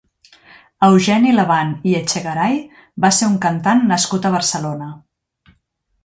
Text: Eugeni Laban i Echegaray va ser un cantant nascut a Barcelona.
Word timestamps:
Eugeni 0.85 1.33
Laban 1.33 1.73
i 1.89 1.93
Echegaray 1.99 2.57
va 3.05 3.11
ser 3.17 3.29
un 3.33 3.35
cantant 3.43 3.83
nascut 3.91 4.25
a 4.25 4.33
Barcelona. 4.37 4.89